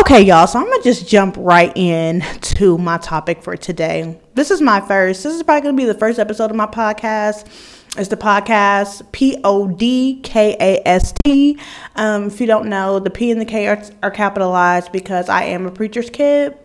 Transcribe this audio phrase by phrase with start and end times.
[0.00, 4.18] Okay, y'all, so I'm gonna just jump right in to my topic for today.
[4.34, 7.46] This is my first, this is probably gonna be the first episode of my podcast.
[7.96, 11.60] It's the podcast P O D K A S T.
[11.94, 15.44] Um, if you don't know, the P and the K are, are capitalized because I
[15.44, 16.58] am a preacher's kid.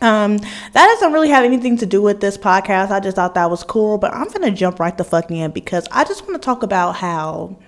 [0.00, 2.90] Um, that doesn't really have anything to do with this podcast.
[2.90, 5.86] I just thought that was cool, but I'm gonna jump right the fuck in because
[5.90, 7.58] I just want to talk about how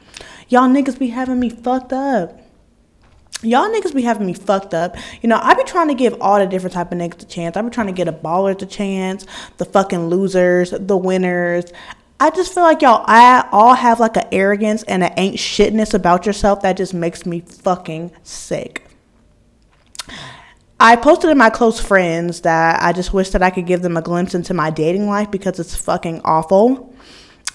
[0.48, 2.41] y'all niggas be having me fucked up.
[3.42, 4.96] Y'all niggas be having me fucked up.
[5.20, 7.56] You know, I be trying to give all the different type of niggas a chance.
[7.56, 9.26] I be trying to get a baller a chance,
[9.58, 11.64] the fucking losers, the winners.
[12.20, 15.92] I just feel like y'all I all have like an arrogance and an ain't shitness
[15.92, 18.86] about yourself that just makes me fucking sick.
[20.78, 23.96] I posted in my close friends that I just wish that I could give them
[23.96, 26.94] a glimpse into my dating life because it's fucking awful.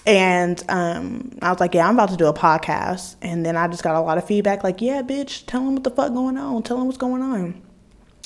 [0.08, 3.16] And um, I was like, yeah, I'm about to do a podcast.
[3.20, 5.84] And then I just got a lot of feedback like, yeah, bitch, tell them what
[5.84, 6.62] the fuck going on.
[6.62, 7.60] Tell them what's going on.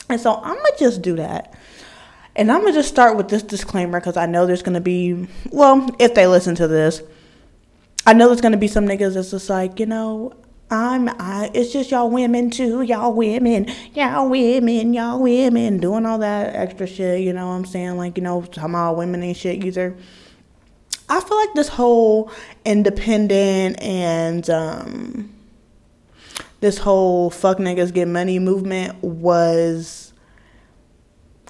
[0.09, 1.53] And so I'm going to just do that.
[2.37, 4.81] And I'm going to just start with this disclaimer because I know there's going to
[4.81, 7.03] be, well, if they listen to this,
[8.07, 10.35] I know there's going to be some niggas that's just like, you know,
[10.71, 16.19] I'm, I, it's just y'all women too, y'all women, y'all women, y'all women, doing all
[16.19, 17.97] that extra shit, you know what I'm saying?
[17.97, 19.97] Like, you know, talking all women and shit either.
[21.13, 22.31] I feel like this whole
[22.65, 25.31] independent and, um,
[26.61, 30.15] this whole fuck niggas get money movement was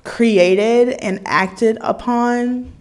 [0.02, 2.72] created and acted upon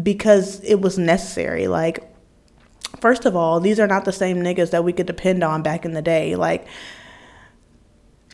[0.00, 1.66] because it was necessary.
[1.66, 2.14] Like,
[3.00, 5.84] first of all, these are not the same niggas that we could depend on back
[5.84, 6.36] in the day.
[6.36, 6.68] Like,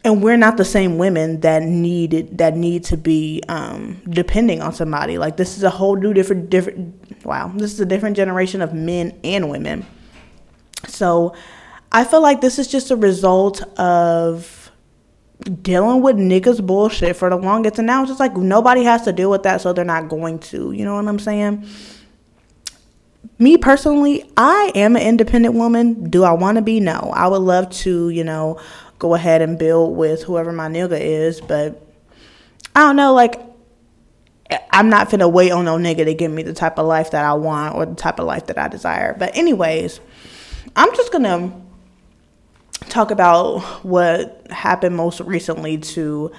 [0.05, 4.73] and we're not the same women that needed that need to be um, depending on
[4.73, 5.19] somebody.
[5.19, 7.25] Like, this is a whole new different different.
[7.25, 9.87] Wow, this is a different generation of men and women.
[10.89, 11.35] So,
[11.93, 14.63] I feel like this is just a result of
[15.63, 19.13] dealing with niggas bullshit for the longest and now it's just like nobody has to
[19.13, 21.67] deal with that so they're not going to you know what i'm saying
[23.41, 27.43] me personally i am an independent woman do i want to be no i would
[27.43, 28.57] love to you know
[29.03, 31.85] go ahead and build with whoever my nigga is but
[32.77, 33.41] i don't know like
[34.71, 37.25] i'm not finna wait on no nigga to give me the type of life that
[37.25, 39.99] i want or the type of life that i desire but anyways
[40.77, 41.53] i'm just gonna
[42.89, 46.31] talk about what happened most recently to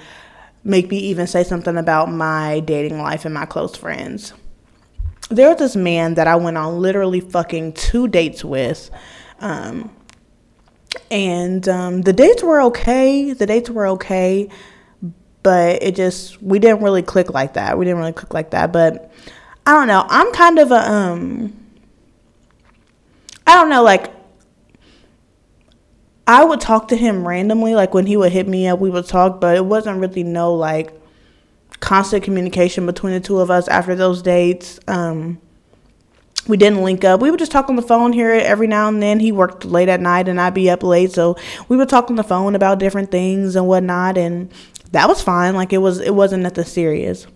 [0.64, 4.34] make me even say something about my dating life and my close friends.
[5.30, 8.90] There was this man that I went on literally fucking two dates with.
[9.40, 9.94] Um,
[11.12, 13.34] and um, the dates were okay.
[13.34, 14.50] The dates were okay.
[15.42, 17.78] But it just, we didn't really click like that.
[17.78, 18.72] We didn't really click like that.
[18.72, 19.12] But
[19.66, 20.06] I don't know.
[20.08, 21.54] I'm kind of a, um,
[23.46, 24.12] I don't know, like,
[26.26, 29.06] I would talk to him randomly, like when he would hit me up, we would
[29.06, 30.94] talk, but it wasn't really no like
[31.82, 34.80] constant communication between the two of us after those dates.
[34.88, 35.42] Um,
[36.48, 37.22] we didn't link up.
[37.22, 39.20] We would just talk on the phone here every now and then.
[39.20, 41.38] He worked late at night and I'd be up late, so
[41.70, 44.52] we would talk on the phone about different things and whatnot, and
[44.92, 45.56] that was fine.
[45.56, 47.28] Like it was, it wasn't nothing serious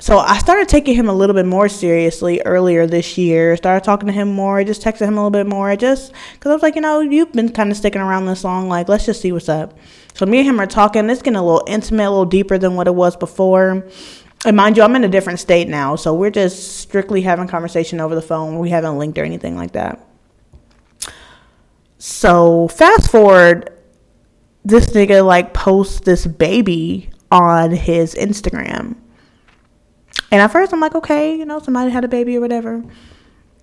[0.00, 3.54] so I started taking him a little bit more seriously earlier this year.
[3.56, 4.56] Started talking to him more.
[4.56, 5.68] I just texted him a little bit more.
[5.68, 8.42] I just because I was like, you know, you've been kind of sticking around this
[8.42, 8.68] long.
[8.68, 9.78] Like, let's just see what's up.
[10.14, 11.08] So me and him are talking.
[11.10, 13.86] It's getting a little intimate, a little deeper than what it was before.
[14.46, 18.00] And mind you, I'm in a different state now, so we're just strictly having conversation
[18.00, 18.58] over the phone.
[18.58, 20.06] We haven't linked or anything like that.
[21.98, 23.70] So fast forward,
[24.64, 28.96] this nigga like posts this baby on his Instagram
[30.30, 32.84] and at first, I'm like, okay, you know, somebody had a baby or whatever.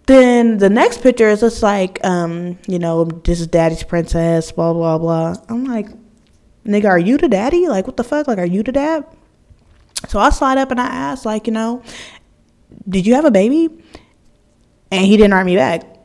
[0.06, 4.74] Then the next picture is just like, um, you know, this is daddy's princess, blah,
[4.74, 5.36] blah, blah.
[5.50, 5.88] I'm like,
[6.66, 7.68] nigga, are you the daddy?
[7.68, 8.28] Like, what the fuck?
[8.28, 9.06] Like, are you the dad?
[10.08, 11.84] So I slide up and I ask, like, you know,
[12.88, 13.70] did you have a baby?
[14.92, 15.98] And he didn't write me back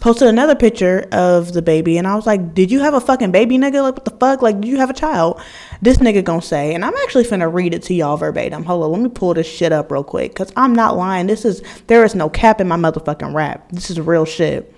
[0.00, 3.32] posted another picture of the baby and I was like, Did you have a fucking
[3.32, 3.82] baby, nigga?
[3.82, 4.42] Like, what the fuck?
[4.42, 5.40] Like, did you have a child?
[5.82, 8.64] This nigga gonna say, and I'm actually finna read it to y'all verbatim.
[8.64, 10.34] Hold on, let me pull this shit up real quick.
[10.34, 11.26] Cause I'm not lying.
[11.26, 13.70] This is, there is no cap in my motherfucking rap.
[13.70, 14.74] This is real shit.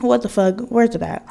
[0.00, 0.60] What the fuck?
[0.68, 1.26] Where's it at?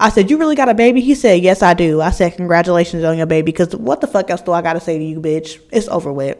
[0.00, 1.00] I said, You really got a baby?
[1.00, 2.00] He said, Yes, I do.
[2.00, 3.52] I said, Congratulations on your baby.
[3.52, 5.60] Cause what the fuck else do I gotta say to you, bitch?
[5.70, 6.38] It's over with.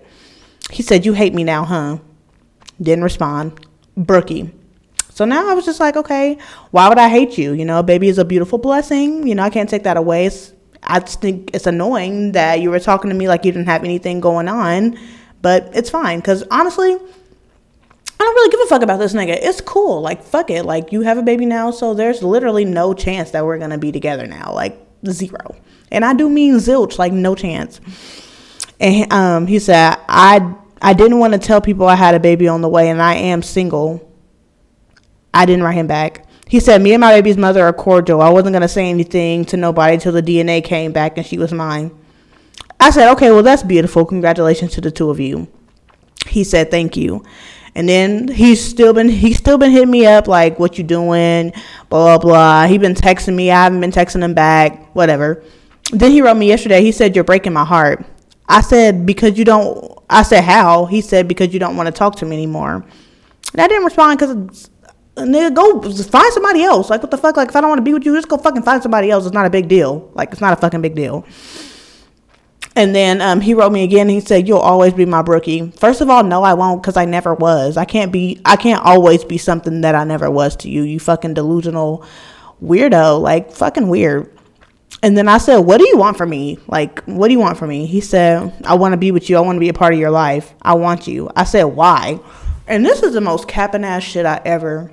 [0.71, 1.99] He said, You hate me now, huh?
[2.81, 3.67] Didn't respond.
[3.97, 4.51] Brookie.
[5.11, 6.39] So now I was just like, okay,
[6.71, 7.53] why would I hate you?
[7.53, 9.27] You know, baby is a beautiful blessing.
[9.27, 10.25] You know, I can't take that away.
[10.25, 13.67] It's, I just think it's annoying that you were talking to me like you didn't
[13.67, 14.99] have anything going on,
[15.43, 16.21] but it's fine.
[16.21, 16.97] Because honestly,
[18.21, 19.39] I don't really give a fuck about this nigga.
[19.41, 20.03] It's cool.
[20.03, 20.65] Like, fuck it.
[20.65, 23.91] Like, you have a baby now, so there's literally no chance that we're gonna be
[23.91, 24.53] together now.
[24.53, 25.57] Like, zero.
[25.91, 27.81] And I do mean zilch, like no chance.
[28.79, 32.49] And um, he said, I I didn't want to tell people I had a baby
[32.49, 34.07] on the way and I am single.
[35.35, 36.27] I didn't write him back.
[36.49, 38.21] He said, Me and my baby's mother are cordial.
[38.21, 41.53] I wasn't to say anything to nobody till the DNA came back and she was
[41.53, 41.91] mine.
[42.79, 44.05] I said, Okay, well, that's beautiful.
[44.05, 45.49] Congratulations to the two of you.
[46.27, 47.25] He said, Thank you.
[47.75, 51.53] And then he's still been he's still been hitting me up like what you doing,
[51.89, 52.67] blah blah blah.
[52.67, 53.51] He been texting me.
[53.51, 55.43] I haven't been texting him back, whatever.
[55.93, 56.83] Then he wrote me yesterday.
[56.83, 58.05] He said, You're breaking my heart.
[58.49, 60.87] I said, Because you don't I said, How?
[60.87, 62.85] He said, Because you don't want to talk to me anymore.
[63.53, 64.71] And I didn't respond because
[65.17, 66.91] nigga, go find somebody else.
[66.91, 67.37] Like, what the fuck?
[67.37, 69.25] Like, if I don't want to be with you, just go fucking find somebody else.
[69.25, 70.11] It's not a big deal.
[70.15, 71.25] Like, it's not a fucking big deal.
[72.77, 74.09] And then um, he wrote me again.
[74.09, 77.05] He said, "You'll always be my brookie." First of all, no, I won't, because I
[77.05, 77.77] never was.
[77.77, 78.41] I can't be.
[78.45, 80.83] I can't always be something that I never was to you.
[80.83, 82.05] You fucking delusional
[82.63, 83.21] weirdo.
[83.21, 84.33] Like fucking weird.
[85.03, 86.59] And then I said, "What do you want from me?
[86.69, 89.37] Like, what do you want from me?" He said, "I want to be with you.
[89.37, 90.55] I want to be a part of your life.
[90.63, 92.21] I want you." I said, "Why?"
[92.69, 94.93] And this is the most capping ass shit I ever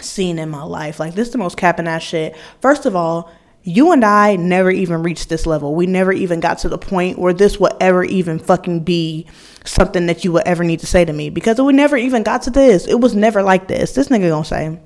[0.00, 0.98] seen in my life.
[0.98, 2.36] Like this is the most capping ass shit.
[2.60, 3.30] First of all,
[3.64, 5.74] you and I never even reached this level.
[5.74, 9.26] We never even got to the point where this would ever even fucking be
[9.64, 12.42] something that you would ever need to say to me because we never even got
[12.42, 12.86] to this.
[12.86, 13.92] It was never like this.
[13.92, 14.80] This nigga gonna say,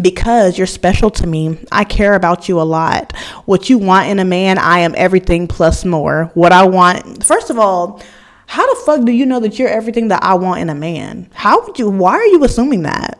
[0.00, 1.58] because you're special to me.
[1.72, 3.16] I care about you a lot.
[3.46, 6.30] What you want in a man, I am everything plus more.
[6.34, 8.02] What I want, first of all,
[8.46, 11.30] how the fuck do you know that you're everything that I want in a man?
[11.34, 13.18] How would you, why are you assuming that?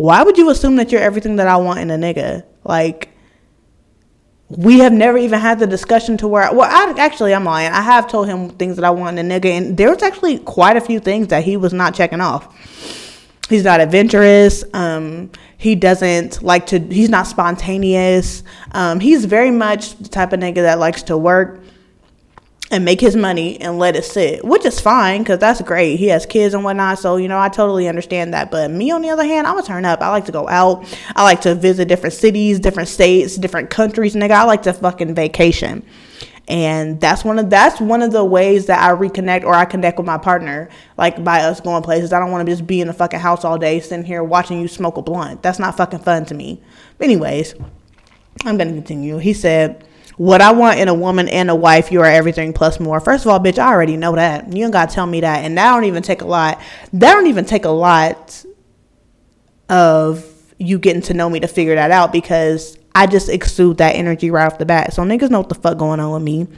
[0.00, 2.42] Why would you assume that you're everything that I want in a nigga?
[2.64, 3.10] Like,
[4.48, 7.70] we have never even had the discussion to where, well, I, actually, I'm lying.
[7.70, 10.38] I have told him things that I want in a nigga, and there was actually
[10.38, 12.48] quite a few things that he was not checking off.
[13.50, 14.64] He's not adventurous.
[14.72, 18.42] Um, he doesn't like to, he's not spontaneous.
[18.72, 21.60] Um, he's very much the type of nigga that likes to work
[22.70, 25.96] and make his money and let it sit, which is fine because that's great.
[25.96, 28.50] He has kids and whatnot, so you know I totally understand that.
[28.50, 30.00] But me, on the other hand, I'm gonna turn up.
[30.00, 30.84] I like to go out.
[31.16, 34.14] I like to visit different cities, different states, different countries.
[34.14, 35.84] Nigga, I like to fucking vacation,
[36.46, 39.98] and that's one of that's one of the ways that I reconnect or I connect
[39.98, 42.12] with my partner, like by us going places.
[42.12, 44.60] I don't want to just be in the fucking house all day, sitting here watching
[44.60, 45.42] you smoke a blunt.
[45.42, 46.60] That's not fucking fun to me.
[46.98, 47.54] But anyways,
[48.44, 49.18] I'm gonna continue.
[49.18, 49.84] He said
[50.20, 53.00] what I want in a woman and a wife, you are everything plus more.
[53.00, 54.52] First of all, bitch, I already know that.
[54.52, 55.46] You don't gotta tell me that.
[55.46, 56.60] And that don't even take a lot.
[56.92, 58.44] That don't even take a lot
[59.70, 60.26] of
[60.58, 64.30] you getting to know me to figure that out because I just exude that energy
[64.30, 64.92] right off the bat.
[64.92, 66.48] So niggas know what the fuck going on with me.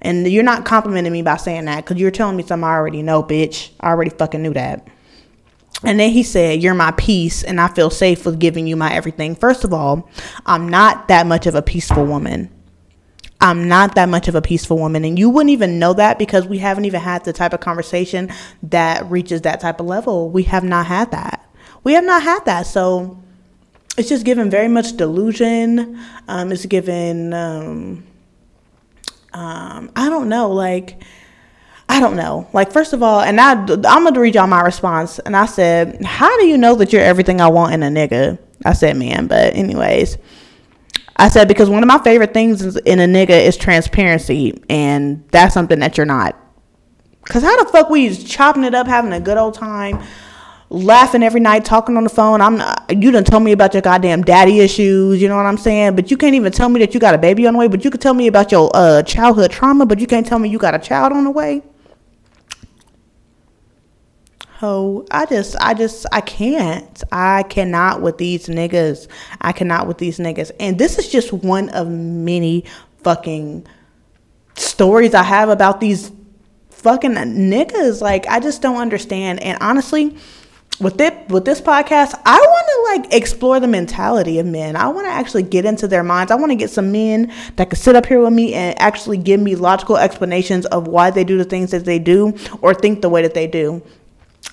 [0.00, 3.02] And you're not complimenting me by saying that because you're telling me something I already
[3.02, 3.72] know, bitch.
[3.78, 4.88] I already fucking knew that.
[5.84, 8.90] And then he said, You're my peace, and I feel safe with giving you my
[8.90, 9.34] everything.
[9.34, 10.08] First of all,
[10.46, 12.48] I'm not that much of a peaceful woman.
[13.42, 15.04] I'm not that much of a peaceful woman.
[15.04, 18.30] And you wouldn't even know that because we haven't even had the type of conversation
[18.62, 20.30] that reaches that type of level.
[20.30, 21.44] We have not had that.
[21.82, 22.68] We have not had that.
[22.68, 23.20] So
[23.98, 25.98] it's just given very much delusion.
[26.28, 28.04] Um, it's given, um,
[29.32, 31.02] um, I don't know, like,
[31.88, 32.48] I don't know.
[32.52, 35.18] Like, first of all, and I, I'm going to read y'all my response.
[35.18, 38.38] And I said, How do you know that you're everything I want in a nigga?
[38.64, 40.16] I said, Man, but, anyways.
[41.16, 45.54] I said because one of my favorite things in a nigga is transparency, and that's
[45.54, 46.36] something that you're not.
[47.26, 50.02] Cause how the fuck we chopping it up, having a good old time,
[50.70, 52.40] laughing every night, talking on the phone.
[52.40, 55.22] I'm not, you done tell me about your goddamn daddy issues.
[55.22, 55.94] You know what I'm saying?
[55.94, 57.68] But you can't even tell me that you got a baby on the way.
[57.68, 59.86] But you can tell me about your uh, childhood trauma.
[59.86, 61.62] But you can't tell me you got a child on the way.
[64.62, 65.04] Ho.
[65.10, 67.02] I just, I just, I can't.
[67.10, 69.08] I cannot with these niggas.
[69.40, 70.52] I cannot with these niggas.
[70.60, 72.64] And this is just one of many
[73.02, 73.66] fucking
[74.54, 76.12] stories I have about these
[76.70, 78.00] fucking niggas.
[78.00, 79.42] Like, I just don't understand.
[79.42, 80.16] And honestly,
[80.80, 84.76] with it with this podcast, I want to like explore the mentality of men.
[84.76, 86.30] I want to actually get into their minds.
[86.30, 89.18] I want to get some men that can sit up here with me and actually
[89.18, 93.02] give me logical explanations of why they do the things that they do or think
[93.02, 93.82] the way that they do.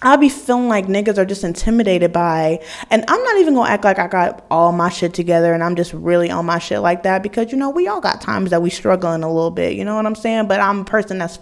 [0.02, 3.84] I'll be feeling like niggas are just intimidated by, and I'm not even gonna act
[3.84, 7.04] like I got all my shit together and I'm just really on my shit like
[7.04, 9.84] that because you know we all got times that we struggling a little bit, you
[9.84, 10.48] know what I'm saying?
[10.48, 11.40] But I'm a person that's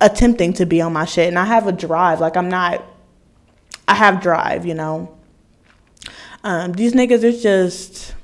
[0.00, 2.20] attempting to be on my shit and I have a drive.
[2.20, 2.84] Like I'm not,
[3.88, 5.16] I have drive, you know.
[6.44, 8.14] Um, these niggas are just.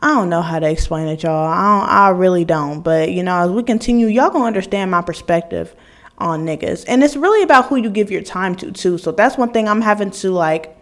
[0.00, 1.46] I don't know how to explain it, y'all.
[1.46, 2.82] I I really don't.
[2.82, 5.74] But you know, as we continue, y'all gonna understand my perspective
[6.18, 6.84] on niggas.
[6.86, 8.98] And it's really about who you give your time to too.
[8.98, 10.76] So that's one thing I'm having to like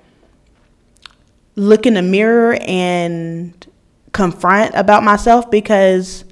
[1.54, 3.66] look in the mirror and
[4.12, 6.24] confront about myself because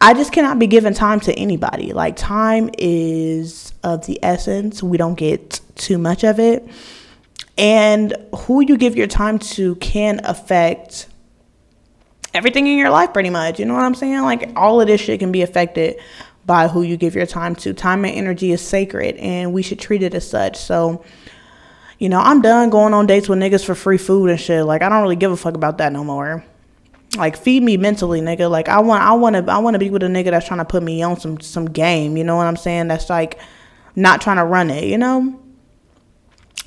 [0.00, 1.92] I just cannot be given time to anybody.
[1.92, 4.82] Like, time is of the essence.
[4.82, 6.68] We don't get too much of it.
[7.56, 11.06] And who you give your time to can affect
[12.34, 13.58] everything in your life, pretty much.
[13.58, 14.20] You know what I'm saying?
[14.22, 15.96] Like, all of this shit can be affected
[16.46, 17.72] by who you give your time to.
[17.72, 20.56] Time and energy is sacred, and we should treat it as such.
[20.56, 21.04] So,
[21.98, 24.64] you know, I'm done going on dates with niggas for free food and shit.
[24.64, 26.44] Like, I don't really give a fuck about that no more.
[27.16, 28.50] Like, feed me mentally, nigga.
[28.50, 30.58] Like, I want, I want to, I want to be with a nigga that's trying
[30.58, 32.16] to put me on some, some game.
[32.16, 32.88] You know what I'm saying?
[32.88, 33.38] That's like
[33.94, 34.84] not trying to run it.
[34.84, 35.40] You know.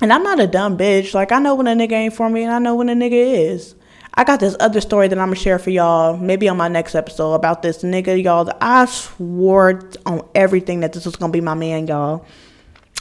[0.00, 1.12] And I'm not a dumb bitch.
[1.12, 3.12] Like, I know when a nigga ain't for me, and I know when a nigga
[3.12, 3.74] is.
[4.18, 6.96] I got this other story that I'm gonna share for y'all, maybe on my next
[6.96, 8.50] episode about this nigga, y'all.
[8.60, 12.26] I swore on everything that this was gonna be my man, y'all.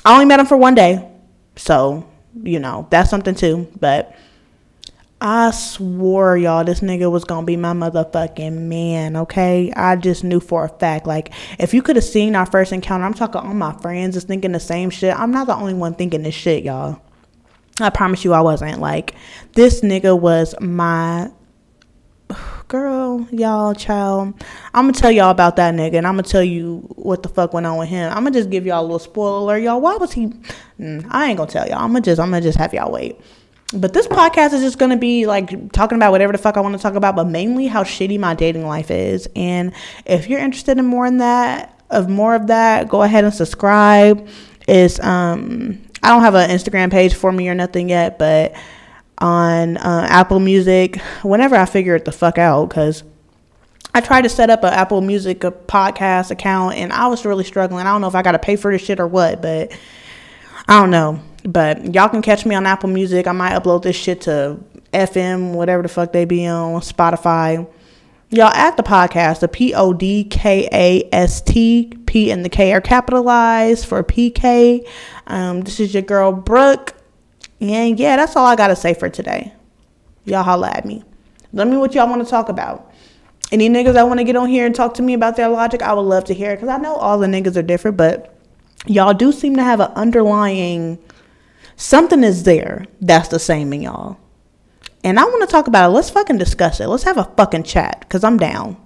[0.06, 1.10] I only met him for one day,
[1.56, 2.08] so
[2.44, 3.68] you know that's something too.
[3.80, 4.16] But
[5.20, 9.16] I swore, y'all, this nigga was gonna be my motherfucking man.
[9.16, 11.08] Okay, I just knew for a fact.
[11.08, 14.26] Like, if you could have seen our first encounter, I'm talking all my friends is
[14.26, 15.20] thinking the same shit.
[15.20, 17.02] I'm not the only one thinking this shit, y'all.
[17.80, 18.80] I promise you I wasn't.
[18.80, 19.16] Like,
[19.54, 21.32] this nigga was my
[22.68, 24.34] girl, y'all, child.
[24.74, 27.54] I'm gonna tell y'all about that nigga, and I'm gonna tell you what the fuck
[27.54, 28.10] went on with him.
[28.10, 29.80] I'm gonna just give y'all a little spoiler y'all.
[29.80, 30.28] Why was he?
[30.80, 31.80] Mm, I ain't gonna tell y'all.
[31.80, 33.20] I'm gonna just, I'm gonna just have y'all wait.
[33.74, 36.76] But this podcast is just gonna be like talking about whatever the fuck I want
[36.76, 39.28] to talk about, but mainly how shitty my dating life is.
[39.36, 39.74] And
[40.06, 44.28] if you're interested in more in that, of more of that, go ahead and subscribe.
[44.68, 48.56] It's um I don't have an Instagram page for me or nothing yet, but
[49.18, 53.04] on uh, Apple Music, whenever I figure it the fuck out, because
[53.94, 57.44] I tried to set up an Apple Music a podcast account and I was really
[57.44, 57.88] struggling.
[57.88, 59.72] I don't know if I got to pay for this shit or what, but
[60.68, 61.20] I don't know.
[61.44, 63.26] But y'all can catch me on Apple Music.
[63.26, 64.60] I might upload this shit to
[64.94, 67.68] FM, whatever the fuck they be on, Spotify.
[68.30, 72.50] Y'all at the podcast, the P O D K A S T, P and the
[72.50, 74.86] K are capitalized for PK.
[75.28, 76.94] Um, this is your girl Brooke.
[77.62, 79.54] And yeah, that's all I gotta say for today.
[80.26, 81.06] Y'all holla at me.
[81.54, 82.92] Let me what y'all want to talk about.
[83.50, 85.82] Any niggas that want to get on here and talk to me about their logic,
[85.82, 88.38] I would love to hear it because I know all the niggas are different, but
[88.86, 91.00] y'all do seem to have an underlying
[91.78, 94.18] something is there that's the same in y'all.
[95.04, 95.94] And I want to talk about it.
[95.94, 96.88] Let's fucking discuss it.
[96.88, 98.78] Let's have a fucking chat because I'm down.